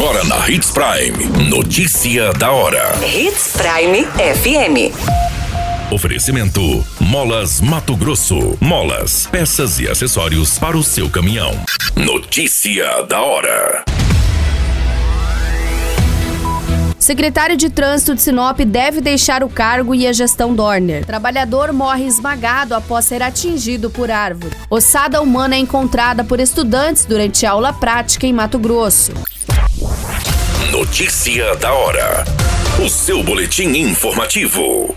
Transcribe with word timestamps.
Agora 0.00 0.24
na 0.24 0.48
Hits 0.48 0.70
Prime. 0.70 1.50
Notícia 1.50 2.32
da 2.32 2.50
hora. 2.50 2.98
Hits 3.04 3.52
Prime 3.52 4.06
FM. 4.06 4.96
Oferecimento: 5.92 6.82
Molas 6.98 7.60
Mato 7.60 7.94
Grosso. 7.94 8.56
Molas, 8.62 9.26
peças 9.26 9.78
e 9.78 9.86
acessórios 9.86 10.58
para 10.58 10.74
o 10.74 10.82
seu 10.82 11.10
caminhão. 11.10 11.52
Notícia 11.94 13.02
da 13.02 13.20
hora. 13.20 13.84
Secretário 16.98 17.58
de 17.58 17.68
Trânsito 17.68 18.14
de 18.14 18.22
Sinop 18.22 18.58
deve 18.60 19.02
deixar 19.02 19.44
o 19.44 19.50
cargo 19.50 19.94
e 19.94 20.06
a 20.06 20.14
gestão 20.14 20.54
Dorner. 20.54 21.04
Trabalhador 21.04 21.74
morre 21.74 22.06
esmagado 22.06 22.74
após 22.74 23.04
ser 23.04 23.22
atingido 23.22 23.90
por 23.90 24.10
árvore. 24.10 24.56
Ossada 24.70 25.20
humana 25.20 25.56
é 25.56 25.58
encontrada 25.58 26.24
por 26.24 26.40
estudantes 26.40 27.04
durante 27.04 27.44
aula 27.44 27.70
prática 27.74 28.26
em 28.26 28.32
Mato 28.32 28.58
Grosso. 28.58 29.12
Notícia 30.70 31.56
da 31.56 31.72
hora. 31.74 32.24
O 32.78 32.88
seu 32.88 33.24
boletim 33.24 33.70
informativo. 33.70 34.94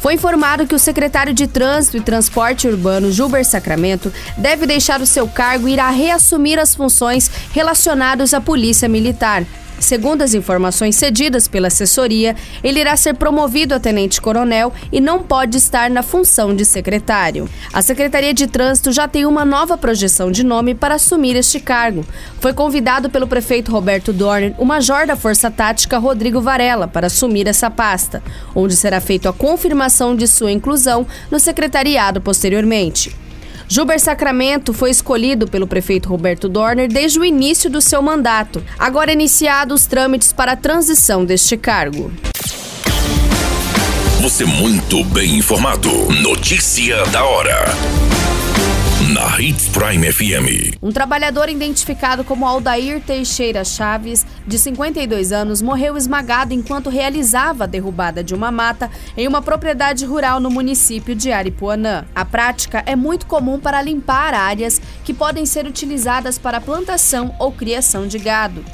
Foi 0.00 0.14
informado 0.14 0.66
que 0.66 0.74
o 0.74 0.78
secretário 0.78 1.34
de 1.34 1.46
Trânsito 1.46 1.98
e 1.98 2.00
Transporte 2.00 2.66
Urbano, 2.66 3.12
Gilber 3.12 3.44
Sacramento, 3.44 4.10
deve 4.38 4.64
deixar 4.64 5.02
o 5.02 5.06
seu 5.06 5.28
cargo 5.28 5.68
e 5.68 5.74
irá 5.74 5.90
reassumir 5.90 6.58
as 6.58 6.74
funções 6.74 7.30
relacionadas 7.52 8.32
à 8.32 8.40
Polícia 8.40 8.88
Militar. 8.88 9.44
Segundo 9.78 10.22
as 10.22 10.34
informações 10.34 10.96
cedidas 10.96 11.46
pela 11.46 11.68
assessoria, 11.68 12.34
ele 12.62 12.80
irá 12.80 12.96
ser 12.96 13.14
promovido 13.14 13.74
a 13.74 13.80
tenente-coronel 13.80 14.72
e 14.90 15.00
não 15.00 15.22
pode 15.22 15.58
estar 15.58 15.90
na 15.90 16.02
função 16.02 16.54
de 16.54 16.64
secretário. 16.64 17.48
A 17.72 17.82
Secretaria 17.82 18.32
de 18.32 18.46
Trânsito 18.46 18.92
já 18.92 19.06
tem 19.06 19.26
uma 19.26 19.44
nova 19.44 19.76
projeção 19.76 20.30
de 20.30 20.44
nome 20.44 20.74
para 20.74 20.94
assumir 20.94 21.36
este 21.36 21.60
cargo. 21.60 22.04
Foi 22.40 22.52
convidado 22.52 23.10
pelo 23.10 23.26
prefeito 23.26 23.70
Roberto 23.70 24.12
Dorner 24.12 24.54
o 24.58 24.64
major 24.64 25.06
da 25.06 25.16
Força 25.16 25.50
Tática 25.50 25.98
Rodrigo 25.98 26.40
Varela 26.40 26.88
para 26.88 27.08
assumir 27.08 27.46
essa 27.46 27.70
pasta, 27.70 28.22
onde 28.54 28.74
será 28.76 29.00
feita 29.00 29.28
a 29.28 29.32
confirmação 29.32 30.16
de 30.16 30.26
sua 30.26 30.52
inclusão 30.52 31.06
no 31.30 31.38
secretariado 31.38 32.20
posteriormente. 32.20 33.14
Gilber 33.68 33.98
Sacramento 33.98 34.72
foi 34.72 34.90
escolhido 34.90 35.46
pelo 35.46 35.66
prefeito 35.66 36.08
Roberto 36.08 36.48
Dorner 36.48 36.88
desde 36.88 37.18
o 37.18 37.24
início 37.24 37.70
do 37.70 37.80
seu 37.80 38.02
mandato. 38.02 38.62
Agora 38.78 39.12
iniciados 39.12 39.82
os 39.82 39.86
trâmites 39.86 40.32
para 40.32 40.52
a 40.52 40.56
transição 40.56 41.24
deste 41.24 41.56
cargo. 41.56 42.12
Você 44.20 44.44
muito 44.44 45.04
bem 45.04 45.36
informado. 45.36 45.90
Notícia 46.22 47.04
da 47.06 47.24
hora 47.24 47.64
na 49.12 49.38
Hits 49.38 49.68
Prime 49.68 50.10
FM. 50.10 50.78
Um 50.80 50.90
trabalhador 50.90 51.50
identificado 51.50 52.24
como 52.24 52.46
Aldair 52.46 53.02
Teixeira 53.02 53.62
Chaves, 53.62 54.24
de 54.46 54.58
52 54.58 55.30
anos, 55.30 55.60
morreu 55.60 55.96
esmagado 55.96 56.54
enquanto 56.54 56.88
realizava 56.88 57.64
a 57.64 57.66
derrubada 57.66 58.24
de 58.24 58.34
uma 58.34 58.50
mata 58.50 58.90
em 59.14 59.28
uma 59.28 59.42
propriedade 59.42 60.06
rural 60.06 60.40
no 60.40 60.48
município 60.48 61.14
de 61.14 61.30
Aripuanã. 61.30 62.06
A 62.14 62.24
prática 62.24 62.82
é 62.86 62.96
muito 62.96 63.26
comum 63.26 63.60
para 63.60 63.82
limpar 63.82 64.32
áreas 64.32 64.80
que 65.04 65.12
podem 65.12 65.44
ser 65.44 65.66
utilizadas 65.66 66.38
para 66.38 66.60
plantação 66.60 67.34
ou 67.38 67.52
criação 67.52 68.06
de 68.06 68.18
gado. 68.18 68.64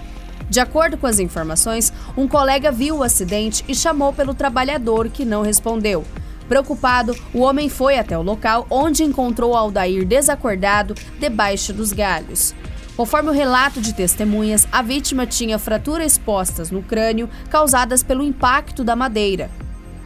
De 0.49 0.61
acordo 0.61 0.97
com 0.97 1.07
as 1.07 1.19
informações, 1.19 1.93
um 2.17 2.29
colega 2.29 2.71
viu 2.71 2.99
o 2.99 3.03
acidente 3.03 3.65
e 3.67 3.75
chamou 3.75 4.13
pelo 4.13 4.35
trabalhador 4.35 5.09
que 5.09 5.25
não 5.25 5.43
respondeu. 5.43 6.05
Preocupado, 6.51 7.17
o 7.33 7.43
homem 7.43 7.69
foi 7.69 7.97
até 7.97 8.19
o 8.19 8.23
local 8.23 8.67
onde 8.69 9.05
encontrou 9.05 9.55
Aldair 9.55 10.05
desacordado 10.05 10.97
debaixo 11.21 11.73
dos 11.73 11.93
galhos. 11.93 12.57
Conforme 12.97 13.31
o 13.31 13.33
relato 13.33 13.81
de 13.81 13.95
testemunhas, 13.95 14.67
a 14.73 14.83
vítima 14.83 15.29
tinha 15.29 15.61
fraturas 15.61 16.11
expostas 16.11 16.73
no 16.73 16.83
crânio 16.83 17.31
causadas 17.49 18.03
pelo 18.03 18.25
impacto 18.25 18.83
da 18.83 18.97
madeira. 18.97 19.49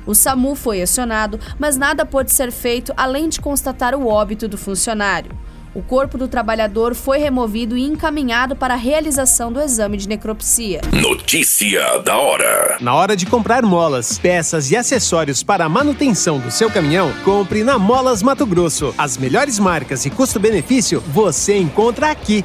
O 0.04 0.14
SAMU 0.14 0.54
foi 0.54 0.82
acionado, 0.82 1.40
mas 1.58 1.78
nada 1.78 2.04
pôde 2.04 2.30
ser 2.30 2.52
feito 2.52 2.92
além 2.94 3.30
de 3.30 3.40
constatar 3.40 3.94
o 3.94 4.06
óbito 4.06 4.46
do 4.46 4.58
funcionário. 4.58 5.30
O 5.74 5.82
corpo 5.82 6.16
do 6.16 6.28
trabalhador 6.28 6.94
foi 6.94 7.18
removido 7.18 7.76
e 7.76 7.82
encaminhado 7.82 8.54
para 8.54 8.74
a 8.74 8.76
realização 8.76 9.52
do 9.52 9.60
exame 9.60 9.96
de 9.96 10.08
necropsia. 10.08 10.80
Notícia 10.92 11.98
da 11.98 12.16
hora. 12.16 12.78
Na 12.80 12.94
hora 12.94 13.16
de 13.16 13.26
comprar 13.26 13.64
molas, 13.64 14.16
peças 14.16 14.70
e 14.70 14.76
acessórios 14.76 15.42
para 15.42 15.64
a 15.64 15.68
manutenção 15.68 16.38
do 16.38 16.48
seu 16.48 16.70
caminhão, 16.70 17.12
compre 17.24 17.64
na 17.64 17.76
Molas 17.76 18.22
Mato 18.22 18.46
Grosso. 18.46 18.94
As 18.96 19.16
melhores 19.16 19.58
marcas 19.58 20.06
e 20.06 20.10
custo-benefício 20.10 21.00
você 21.08 21.56
encontra 21.56 22.08
aqui. 22.08 22.44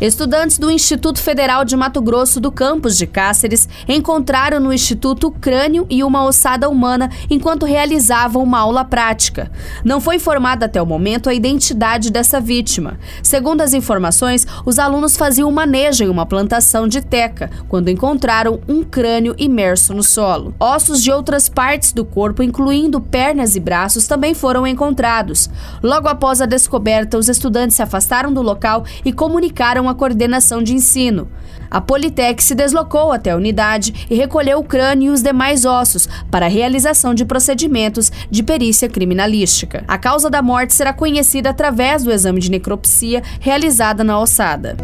Estudantes 0.00 0.58
do 0.58 0.70
Instituto 0.70 1.20
Federal 1.20 1.62
de 1.62 1.76
Mato 1.76 2.00
Grosso 2.00 2.40
do 2.40 2.50
campus 2.50 2.96
de 2.96 3.06
Cáceres 3.06 3.68
encontraram 3.86 4.58
no 4.58 4.72
instituto 4.72 5.30
crânio 5.30 5.86
e 5.90 6.02
uma 6.02 6.24
ossada 6.24 6.70
humana 6.70 7.10
enquanto 7.28 7.66
realizavam 7.66 8.42
uma 8.42 8.60
aula 8.60 8.82
prática. 8.82 9.52
Não 9.84 10.00
foi 10.00 10.16
informada 10.16 10.64
até 10.64 10.80
o 10.80 10.86
momento 10.86 11.28
a 11.28 11.34
identidade 11.34 12.10
dessa 12.10 12.40
vítima. 12.40 12.98
Segundo 13.22 13.60
as 13.60 13.74
informações, 13.74 14.46
os 14.64 14.78
alunos 14.78 15.18
faziam 15.18 15.50
um 15.50 15.52
manejo 15.52 16.02
em 16.02 16.08
uma 16.08 16.24
plantação 16.24 16.88
de 16.88 17.02
teca 17.02 17.50
quando 17.68 17.90
encontraram 17.90 18.58
um 18.66 18.82
crânio 18.82 19.34
imerso 19.36 19.92
no 19.92 20.02
solo. 20.02 20.54
Ossos 20.58 21.02
de 21.02 21.12
outras 21.12 21.46
partes 21.46 21.92
do 21.92 22.06
corpo, 22.06 22.42
incluindo 22.42 23.02
pernas 23.02 23.54
e 23.54 23.60
braços, 23.60 24.06
também 24.06 24.32
foram 24.32 24.66
encontrados. 24.66 25.50
Logo 25.82 26.08
após 26.08 26.40
a 26.40 26.46
descoberta, 26.46 27.18
os 27.18 27.28
estudantes 27.28 27.76
se 27.76 27.82
afastaram 27.82 28.32
do 28.32 28.40
local 28.40 28.82
e 29.04 29.12
comunicaram 29.12 29.89
a 29.90 29.94
coordenação 29.94 30.62
de 30.62 30.72
ensino. 30.72 31.28
A 31.70 31.80
Politec 31.80 32.42
se 32.42 32.54
deslocou 32.54 33.12
até 33.12 33.30
a 33.30 33.36
unidade 33.36 34.06
e 34.10 34.14
recolheu 34.14 34.58
o 34.58 34.64
crânio 34.64 35.10
e 35.10 35.14
os 35.14 35.22
demais 35.22 35.64
ossos 35.64 36.08
para 36.30 36.46
a 36.46 36.48
realização 36.48 37.14
de 37.14 37.24
procedimentos 37.24 38.10
de 38.30 38.42
perícia 38.42 38.88
criminalística. 38.88 39.84
A 39.86 39.96
causa 39.96 40.28
da 40.28 40.42
morte 40.42 40.74
será 40.74 40.92
conhecida 40.92 41.50
através 41.50 42.02
do 42.02 42.10
exame 42.10 42.40
de 42.40 42.50
necropsia 42.50 43.22
realizada 43.38 44.02
na 44.02 44.18
ossada. 44.18 44.76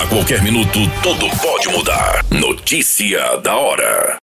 A 0.00 0.06
qualquer 0.06 0.42
minuto, 0.42 0.78
tudo 1.02 1.26
pode 1.42 1.68
mudar. 1.68 2.24
Notícia 2.30 3.36
da 3.38 3.56
hora. 3.56 4.18